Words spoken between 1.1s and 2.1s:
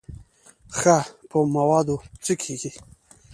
په موادو